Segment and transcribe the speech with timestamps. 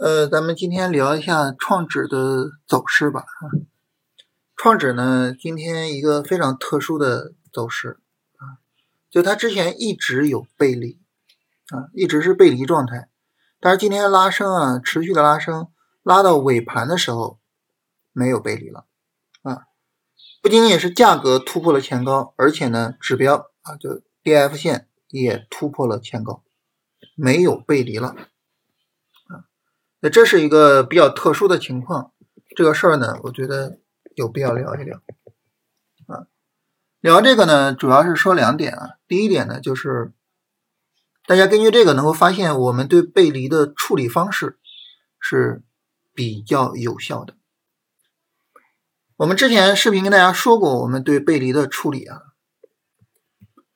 [0.00, 3.20] 呃，咱们今天聊一下创指的走势吧。
[3.20, 3.52] 啊，
[4.56, 8.00] 创指呢，今天一个非常特殊的走势
[8.38, 8.64] 啊，
[9.10, 10.98] 就它之前一直有背离
[11.68, 13.10] 啊，一直是背离状态，
[13.60, 15.68] 但是今天拉升啊，持续的拉升，
[16.02, 17.38] 拉到尾盘的时候
[18.14, 18.86] 没有背离了
[19.42, 19.64] 啊，
[20.40, 26.42] 不仅仅是价格突破了前高，而且呢，指标啊，就 D F 线也突破了前高，
[27.14, 28.16] 没有背离了。
[30.02, 32.12] 那这是一个比较特殊的情况，
[32.56, 33.78] 这个事儿呢，我觉得
[34.14, 35.02] 有必要聊一聊
[36.06, 36.26] 啊。
[37.00, 38.90] 聊这个呢，主要是说两点啊。
[39.06, 40.12] 第一点呢，就是
[41.26, 44.58] 大家根据这个能够发现，我们对背离的处理方式
[45.18, 45.62] 是
[46.14, 47.34] 比较有效的。
[49.16, 52.22] 我们之前视频跟大家说过，我们对背离的处理啊，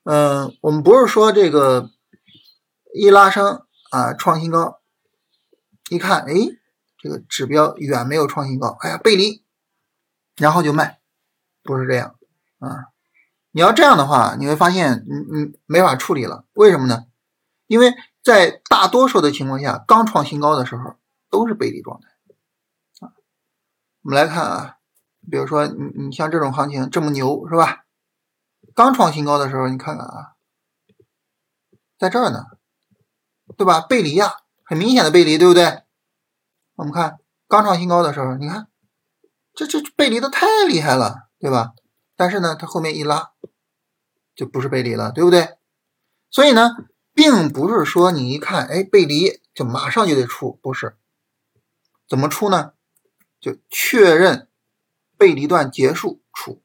[0.04, 1.90] 嗯，我们不是说这个
[2.94, 4.80] 一拉升啊创新高。
[5.90, 6.32] 一看，哎，
[6.98, 9.44] 这个指标远没有创新高，哎呀，背离，
[10.36, 11.00] 然后就卖，
[11.62, 12.16] 不是这样
[12.58, 12.86] 啊！
[13.50, 16.44] 你要这样的话，你会发现，你你没法处理了。
[16.54, 17.06] 为什么呢？
[17.66, 20.96] 因为在大多数的情况下，刚创新高的时候
[21.30, 22.08] 都是背离状态
[23.06, 23.12] 啊。
[24.02, 24.78] 我们来看啊，
[25.30, 27.84] 比如说你你像这种行情这么牛是吧？
[28.74, 30.32] 刚创新高的时候，你看看啊，
[31.98, 32.46] 在这儿呢，
[33.56, 33.82] 对吧？
[33.82, 34.43] 背离呀。
[34.64, 35.82] 很明显的背离，对不对？
[36.74, 38.68] 我们看刚创新高的时候，你看
[39.54, 41.74] 这这背离的太厉害了，对吧？
[42.16, 43.32] 但是呢，它后面一拉
[44.34, 45.56] 就不是背离了，对不对？
[46.30, 46.70] 所以呢，
[47.12, 50.96] 并不是说你一看，哎，背离就马上就得出，不是？
[52.08, 52.72] 怎么出呢？
[53.40, 54.48] 就确认
[55.18, 56.62] 背离段结束出，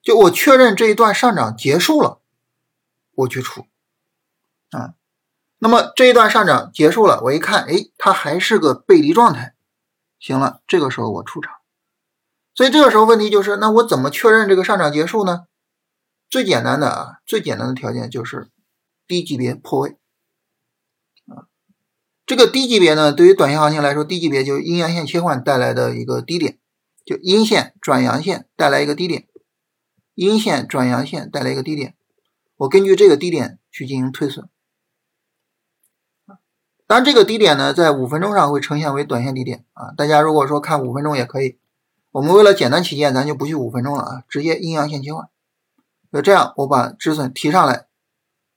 [0.00, 2.22] 就我确认这一段上涨结束了，
[3.16, 3.66] 我去出
[4.70, 4.94] 啊。
[5.62, 9.54] 那么这一段上涨结束了，我一看，哎，它还是个背离状态。
[10.18, 11.52] 行了，这个时候我出场。
[12.54, 15.42] 所以这个时候问题就是，那我怎么确认这个上涨结束呢？
[16.30, 18.48] 最简单的啊，最简单的条件就是
[19.06, 19.98] 低级别破位
[21.26, 21.44] 啊。
[22.24, 26.58] 这个低级别呢，对于短线行情来说，低级别就是阴阳线切换带来的一个低点，
[27.04, 29.26] 就阴线转阳线带来一个低点，
[30.14, 31.96] 阴线转阳线带来一个低点，
[32.56, 34.48] 我根据这个低点去进行推损。
[36.90, 39.94] 当，这个低点呢，在五分钟上会呈现为短线低点啊。
[39.96, 41.56] 大家如果说看五分钟也可以，
[42.10, 45.28] 我们为了简单起见，咱就不去五分钟了啊，直接阴阳线切换。
[46.12, 47.86] 就这样，我把止损提上来，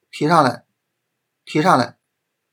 [0.10, 0.64] 提上来，
[1.46, 1.98] 提上来，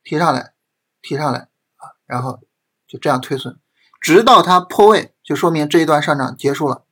[0.05, 0.53] 提上来，
[1.01, 2.41] 提上来啊，然后
[2.87, 3.59] 就这样推损，
[4.03, 6.85] 直到它破位，就说明这一段上涨结束了。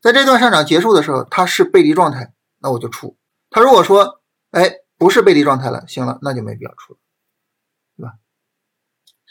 [0.00, 3.16] 在这段上涨结束的时候，它是背离状态，那我就出。
[3.50, 4.20] 它如果说，
[4.52, 7.00] 哎，不是背离状态了，行了，那就没必要出了。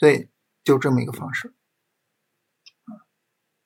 [0.02, 0.28] 所以
[0.64, 1.54] 就这么一个方式，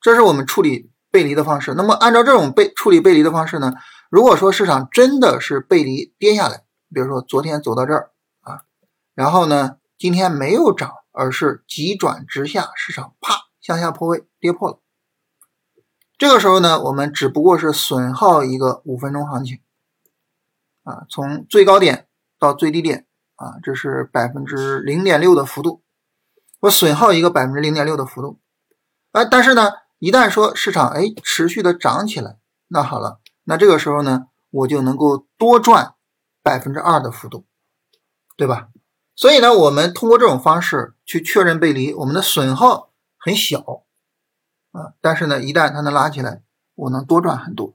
[0.02, 1.72] 这是我们处理背离的方式。
[1.72, 3.72] 那么按照这种背处理背离的方式呢，
[4.10, 8.10] 如果说市场真的是背离跌下来，比如说昨天走到这儿
[8.42, 8.64] 啊，
[9.14, 14.80] 然后呢今天没有涨，而是急转直下，市场啪向下破位跌破了，
[16.18, 19.60] 这个时候呢，我们只不过是损耗一个五分钟行情
[20.84, 22.06] 啊，从最高点
[22.38, 25.82] 到最低点啊，这是百分之零点六的幅度。
[26.60, 28.40] 我损耗一个百分之零点六的幅度，
[29.12, 35.94] 哎，但是呢，一旦说市场哎持续的涨起来，那好了，那这个时候呢，我就能够多赚
[36.42, 37.44] 百分之二的幅度，
[38.36, 38.68] 对吧？
[39.14, 43.84] 所以呢，我们通过这种方式去确认背离，我们的损耗很小
[44.72, 46.42] 啊，但是呢，一旦它能拉起来，
[46.74, 47.74] 我能多赚很多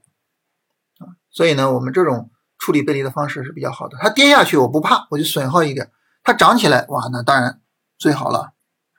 [0.98, 1.18] 啊。
[1.30, 3.96] 所以呢，我们这种处理背离的方式是比较好的。
[4.00, 5.86] 它跌下去我不怕，我就损耗一点；
[6.22, 7.60] 它涨起来，哇，那当然
[7.98, 8.52] 最好了。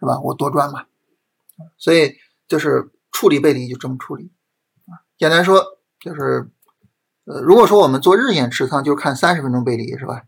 [0.03, 0.19] 是吧？
[0.19, 0.85] 我多赚嘛，
[1.77, 2.17] 所以
[2.49, 4.33] 就是处理背离就这么处理。
[5.17, 5.63] 简单说
[5.97, 6.51] 就是，
[7.23, 10.23] 呃，如果说我们做日线持仓，就看三十分钟背离是吧？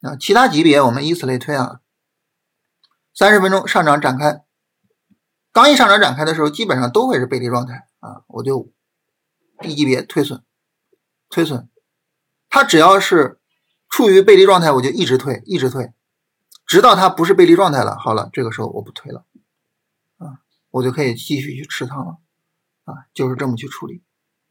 [0.00, 1.80] 啊，其他级别我们以此类推啊。
[3.14, 4.42] 三十分钟上涨展开，
[5.52, 8.72] 刚一上涨展开的时候，基本上都会是背离状态啊，我就
[9.60, 10.42] 低级别推损，
[11.28, 11.68] 推损。
[12.48, 13.38] 它只要是
[13.88, 15.92] 处于背离状态，我就一直退，一直退。
[16.70, 19.24] 直到它不是背离状态了，好了，这个时候我不推了，
[20.18, 20.38] 啊，
[20.70, 22.18] 我就可以继续去持仓了，
[22.84, 24.04] 啊，就是这么去处理，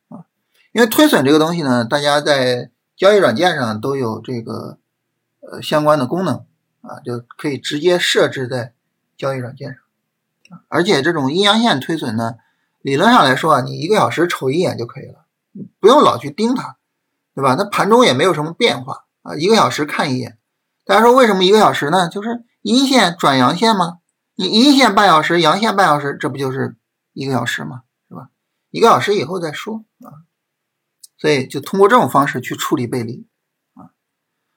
[0.09, 0.25] 啊，
[0.73, 4.79] 因为推损这个东西呢，大家在交易软件上都有这个
[5.39, 6.45] 呃相关的功能，
[6.81, 8.73] 啊，就可以直接设置在
[9.15, 9.69] 交易软件
[10.49, 12.35] 上，而且这种阴阳线推损呢，
[12.81, 15.23] 理论上来说啊，你一个小时瞅一眼就可以了，
[15.79, 16.75] 不用老去盯它，
[17.33, 17.55] 对吧？
[17.55, 20.37] 它盘中也没有什么变化啊，一个小时看一眼。
[20.89, 22.09] 大家说为什么一个小时呢？
[22.09, 23.99] 就是阴线转阳线吗？
[24.33, 26.77] 你阴线半小时，阳线半小时，这不就是
[27.13, 27.83] 一个小时吗？
[28.07, 28.31] 是吧？
[28.71, 30.25] 一个小时以后再说啊。
[31.19, 33.27] 所以就通过这种方式去处理背离
[33.75, 33.93] 啊。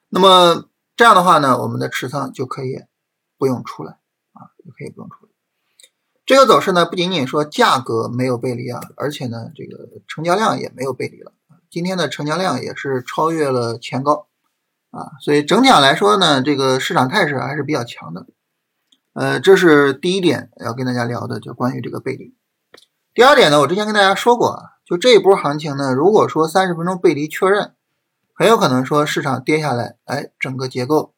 [0.09, 2.83] 那么这样的话呢，我们的持仓就可以
[3.37, 3.99] 不用出来
[4.33, 5.33] 啊，就可以不用出来。
[6.25, 11.35] 这个走势呢，不仅仅说价格没有背离啊，而且呢，这个成交量也没有背离了。
[11.69, 14.29] 今天的成交量也是超越了前高
[14.93, 18.27] 啊，所以整体上来说呢，这个市场态势还是比较强的。
[19.15, 22.35] 呃，这是第一点要跟大家聊的，就关于这个背离。
[23.15, 27.75] 第二点呢，我之前跟大家说过啊，就这一波行情呢，如果说三十分钟背离确认，
[28.35, 31.15] 很有可能说市场跌下来，哎，整个结构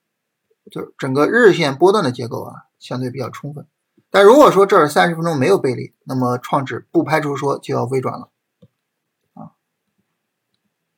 [0.70, 3.66] 就是整个日线波段的结构啊，相对比较充分。
[4.10, 8.28] 但如果说这儿三十分钟没有背离，那么创指不排除说就要微转了。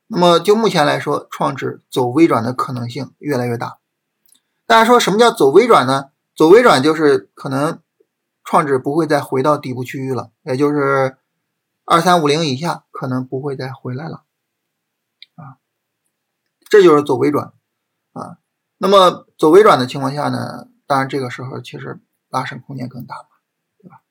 [0.06, 3.79] 那么就目前来说，创指走微转的可能性越来越大。
[4.67, 6.11] 大家说什么叫走微转呢？
[6.35, 7.81] 走微转就是可能
[8.44, 11.17] 创指不会再回到底部区域了，也就是
[11.85, 14.25] 二三五零以下可能不会再回来了
[15.35, 15.58] 啊。
[16.69, 17.52] 这就是走微转
[18.12, 18.38] 啊。
[18.79, 22.00] 那么走微转的情况下呢，当然这个时候其实。
[22.29, 23.29] 拉升空间更大嘛，
[23.79, 24.02] 对吧？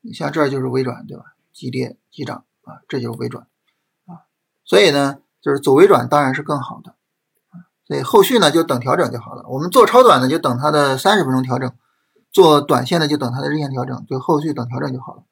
[0.00, 1.36] 你像这就是微转，对吧？
[1.52, 3.46] 急跌急涨啊，这就是微转。
[4.64, 6.94] 所以呢，就是走微转当然是更好的。
[7.84, 9.44] 所以后续呢就等调整就好了。
[9.48, 11.72] 我们做超短的就等它的三十分钟调整，
[12.30, 15.24] 做短线的就等它的日线调整，就后续等调整就好了。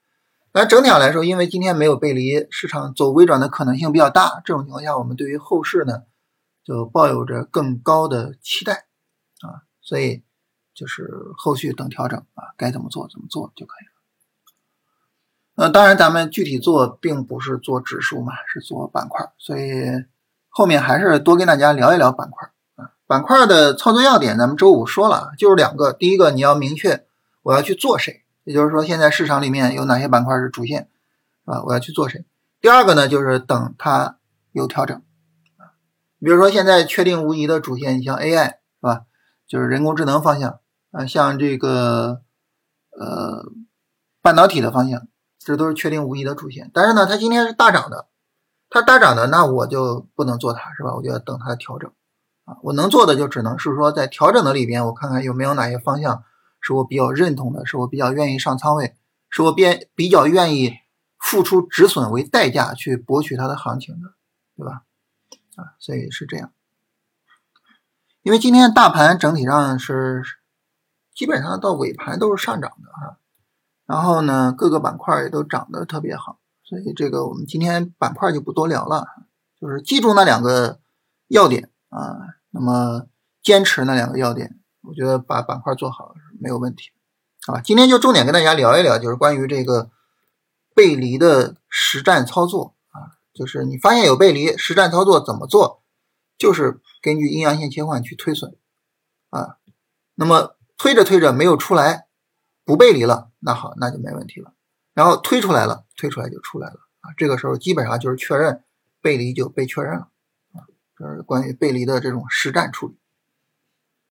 [0.52, 4.42] 但整体上来说，因为今天没有背离，市场走微转的可能性比较大。
[4.44, 6.02] 这种情况下，我们对于后市呢
[6.64, 8.86] 就抱有着更高的期待
[9.40, 9.66] 啊。
[9.80, 10.22] 所以。
[10.72, 13.89] 就是后续等调整啊，该怎么做怎么做就可以了。
[15.60, 19.82] 那当然，咱们具体做并不是做指数嘛，是做板块，所以
[20.48, 22.92] 后面还是多跟大家聊一聊板块啊。
[23.06, 25.92] 板块的操作要点，咱们周五说了，就是两个。
[25.92, 27.04] 第一个，你要明确
[27.42, 30.88] 我要去做谁，也就是说现在市场里面有哪些板块是主线，
[31.44, 32.24] 啊，我要去做谁。
[32.62, 34.16] 第二个呢，就是等它
[34.52, 34.96] 有调整
[35.58, 35.76] 啊，
[36.20, 39.02] 比如说现在确定无疑的主线，你像 AI 是吧，
[39.46, 40.58] 就是人工智能方向。
[40.90, 42.22] 啊，像这个
[42.98, 43.44] 呃
[44.22, 45.06] 半导体的方向，
[45.40, 46.70] 这都是确定无疑的主线。
[46.72, 48.06] 但是呢，它今天是大涨的，
[48.68, 50.94] 它大涨的，那我就不能做它，是吧？
[50.94, 51.90] 我就要等它的调整
[52.44, 52.56] 啊。
[52.62, 56.22] 我能做的就只能是说，在调整的里边，我看看有没有哪些方向
[56.60, 58.94] 是我比较认同的，是我比较愿意上仓位，
[59.28, 60.74] 是我变比较愿意
[61.18, 64.14] 付出止损为代价去博取它的行情的，
[64.56, 64.82] 对吧？
[65.56, 66.52] 啊，所以是这样。
[68.22, 70.22] 因为今天大盘整体上是。
[71.12, 73.18] 基本上到尾盘都是上涨的啊，
[73.90, 79.04] 然后呢，各个板块也都涨得特别好，所以这个我们今天板块就不多聊了，
[79.60, 80.78] 就是记住那两个
[81.26, 83.06] 要点啊，那么
[83.42, 86.90] 坚持那两个要点，我觉得把板块做好是没有问题
[87.48, 87.60] 啊。
[87.60, 89.90] 今天就重点跟大家聊一聊，就是关于这个
[90.72, 95.82] 背离的实战操作啊，就是你发现有背离，实战操作怎么做？
[96.38, 98.56] 就是根据阴阳线切换去推损
[99.30, 99.56] 啊，
[100.14, 100.56] 那么。
[100.82, 102.06] 推着推着没有出来，
[102.70, 104.54] 不背离了，那好，那就没问题了。
[104.94, 107.10] 然后推出来了，推出来就出来了啊。
[107.16, 108.62] 这个时候基本上就是确认
[109.00, 110.08] 背离就被确认了
[110.52, 110.62] 啊。
[110.96, 112.99] 这是关于背离的这种实战处理。